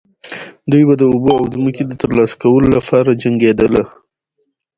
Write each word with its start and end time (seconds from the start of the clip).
دوی 0.71 0.83
به 0.87 0.93
د 0.97 1.03
اوبو 1.11 1.31
او 1.39 1.45
ځمکې 1.53 1.83
د 1.85 1.91
ترلاسه 2.01 2.35
کولو 2.41 2.67
لپاره 2.77 3.19
جنګیدل. 3.21 3.73